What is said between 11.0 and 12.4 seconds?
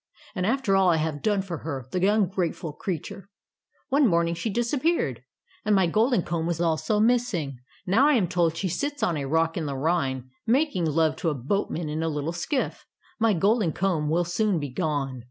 to a boatman in a little